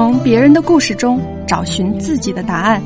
[0.00, 2.82] 从别人的故事中找寻自己的答案。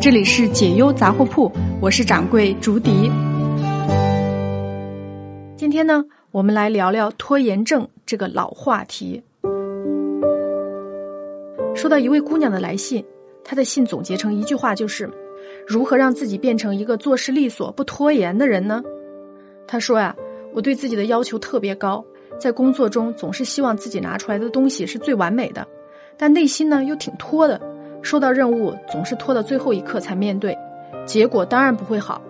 [0.00, 3.10] 这里是解忧杂货铺，我是掌柜竹笛。
[5.56, 9.20] 今天呢，我们来聊聊拖延症这个老话题。
[11.74, 13.04] 收到一位姑娘的来信，
[13.42, 15.10] 她的信总结成一句话，就是
[15.66, 18.80] 如何让自己变成一个做事利索、不拖延的人呢？
[19.66, 20.14] 她说呀，
[20.54, 22.04] 我对自己的要求特别高，
[22.38, 25.66] 在工作中总是希望自己拿出来的东西是最完美的。
[26.22, 27.58] 但内心呢又挺拖的，
[28.02, 30.54] 收到任务总是拖到最后一刻才面对，
[31.06, 32.20] 结果当然不会好，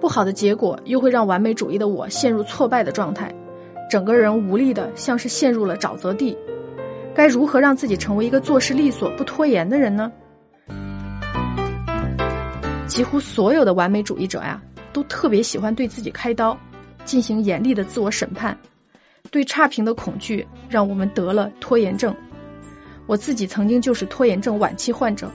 [0.00, 3.30] 不好的结果又会让完美主义的我陷入挫败的状态，
[3.90, 6.34] 整个人无力的像是陷入了沼泽地。
[7.14, 10.10] 该如何让自己成为一个做事利索、不拖延的人呢？
[12.86, 14.58] 几乎所有的完美主义者呀，
[14.90, 16.58] 都特别喜欢对自己开刀，
[17.04, 18.56] 进行严厉的自我审判，
[19.30, 22.14] 对差评的恐惧让我们得了拖延症。
[23.06, 25.30] 我自己曾经就是拖延症晚期患者，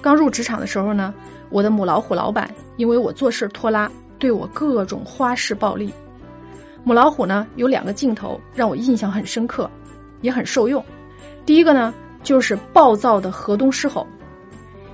[0.00, 1.14] 刚入职场的时候呢，
[1.50, 5.92] 我的母老虎老板因为我做事拖拉，对我各种花式暴力。
[6.82, 9.70] 母老虎呢有两个镜头让我印象很深刻，
[10.20, 10.84] 也很受用。
[11.44, 14.06] 第一个呢就是暴躁的河东狮吼，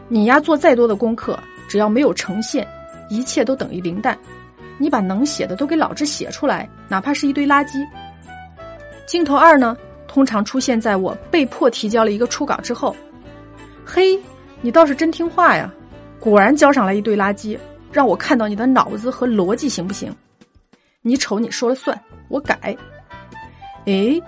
[0.08, 1.38] 你丫做再多的功课，
[1.68, 2.66] 只要没有呈现，
[3.08, 4.18] 一切都等于零蛋。
[4.78, 7.86] 你把能写的都给老子写出来，哪怕是一堆垃圾。
[9.06, 9.76] 镜头二呢？
[10.12, 12.94] 通常出现在我被迫提交了一个初稿之后。
[13.82, 14.20] 嘿，
[14.60, 15.72] 你倒是真听话呀！
[16.20, 17.58] 果然交上来一堆垃圾，
[17.90, 20.14] 让我看到你的脑子和逻辑行不行？
[21.00, 22.76] 你瞅你说了算，我改。
[23.86, 24.20] 哎，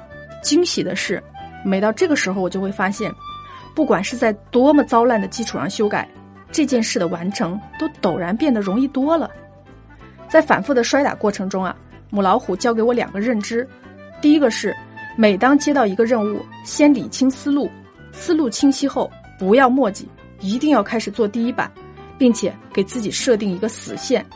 [0.42, 1.22] 惊喜的是，
[1.62, 3.12] 每到这个时候，我就会发现，
[3.74, 6.08] 不管是在多么糟烂的基础上修改，
[6.50, 9.30] 这件事的完成都陡然变得容易多了。
[10.30, 11.76] 在反复的摔打过程中啊，
[12.08, 13.68] 母老虎教给我两个认知，
[14.22, 14.74] 第一个是。
[15.16, 17.70] 每当接到一个任务，先理清思路，
[18.12, 20.08] 思路清晰后不要墨迹，
[20.40, 21.70] 一定要开始做第一版，
[22.18, 24.26] 并且给自己设定一个死线。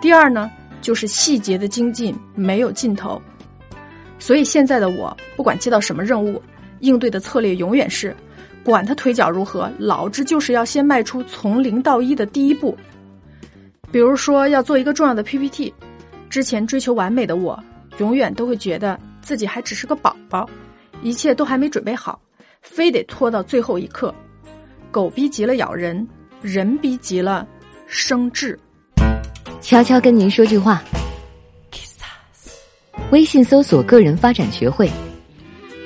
[0.00, 3.20] 第二呢，就是细节的精进没有尽头。
[4.18, 6.40] 所以现在的我，不管接到什么任务，
[6.80, 8.16] 应对的策略永远是，
[8.64, 12.76] 管他腿脚如何，老子就是要先迈出从零到一的第一步。
[13.92, 15.72] 比如说要做一个重要的 PPT，
[16.30, 17.62] 之前追求完美的我，
[17.98, 18.98] 永远都会觉得。
[19.28, 20.48] 自己还只是个宝宝，
[21.02, 22.18] 一切都还没准备好，
[22.62, 24.14] 非得拖到最后一刻。
[24.90, 26.08] 狗逼急了咬人，
[26.40, 27.46] 人逼急了
[27.86, 28.58] 生智。
[29.60, 30.82] 悄悄跟您说句话：
[33.10, 34.90] 微信搜索“个人发展学会”，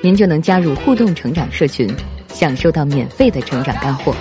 [0.01, 1.93] 您就能加入互动成长社群，
[2.29, 4.15] 享受到免费的成长干货。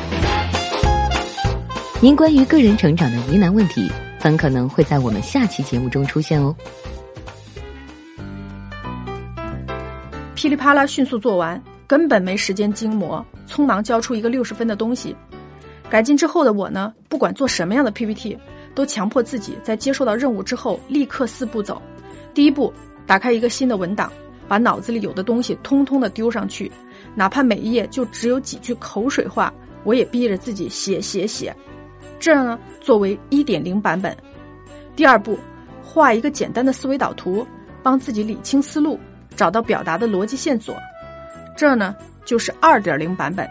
[2.00, 6.53] 您关于个人成长的疑难问题，很可能会在我们下期节目中出现哦。
[10.42, 15.14] 噼里啪啦，迅速做完，根本没时间精磨，匆忙交出一个六十分的东西。
[15.88, 18.36] 改进之后的我呢，不管做什么样的 PPT，
[18.75, 21.80] 都强迫自己在接受到任务之后立刻四步走。
[22.34, 22.75] 第一步，
[23.06, 24.10] 打开一个新的文档，
[24.48, 26.72] 把脑子里有的东西通通的丢上去，
[27.14, 29.54] 哪怕每一页就只有几句口水话，
[29.84, 31.54] 我也逼着自己写写写。
[32.19, 34.16] 这样呢，作为一点零版本。
[34.97, 35.38] 第二步，
[35.84, 37.47] 画一个简单的思维导图，
[37.80, 38.98] 帮自己理清思路。
[39.32, 40.76] 找到表达的逻辑线索，
[41.56, 43.48] 这呢就是二点零版本。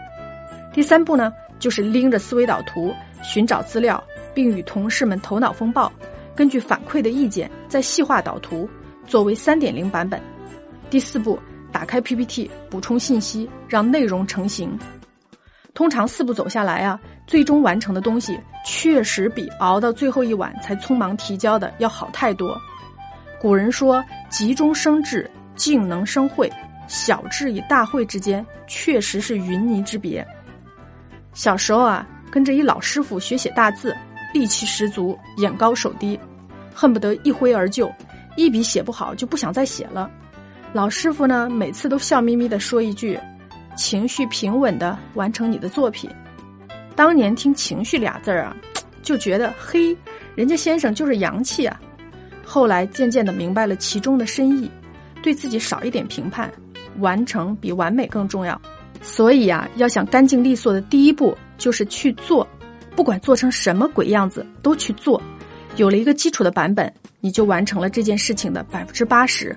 [0.72, 5.92] 第三步呢，就是拎着思维导图寻找资料，并与同事们头脑风暴，
[6.34, 8.68] 根据反馈的意见再细化导图，
[9.06, 10.20] 作为三点零版本。
[10.88, 11.38] 第四步，
[11.70, 14.78] 打开 PPT 补充信息，让内容成型。
[15.74, 22.58] 通常四步走下来啊，最终完成的东西确实比熬到最后一晚才匆忙提交的要好太多。
[23.40, 25.28] 古人说：“急中生智。”
[25.62, 26.52] 静能生慧，
[26.88, 30.26] 小智与大慧之间确实是云泥之别。
[31.34, 33.96] 小时候啊，跟着一老师傅学写大字，
[34.34, 36.18] 力气十足，眼高手低，
[36.74, 37.88] 恨不得一挥而就，
[38.36, 40.10] 一笔写不好就不想再写了。
[40.72, 43.16] 老师傅呢，每次都笑眯眯的说一句
[43.78, 46.10] ：“情绪平稳的完成你的作品。”
[46.96, 48.56] 当年听“情绪”俩字儿啊，
[49.00, 49.96] 就觉得嘿，
[50.34, 51.80] 人家先生就是洋气啊。
[52.44, 54.68] 后来渐渐的明白了其中的深意。
[55.22, 56.50] 对自己少一点评判，
[56.98, 58.60] 完成比完美更重要。
[59.00, 62.46] 所以呀，要想干净利索的第一步就是去做，
[62.94, 65.20] 不管做成什么鬼样子都去做。
[65.76, 69.56] 有了一个基础的版本，你就完成了这件事情的百分之八十。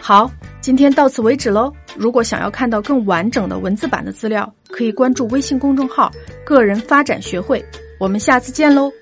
[0.00, 0.30] 好，
[0.60, 1.72] 今天到此为止喽。
[1.96, 6.10] 如果想要看到更完整的文字版的资料，可以关注微信公众号
[6.44, 7.64] “个人发展学会”。
[8.00, 8.92] 我们下次见喽。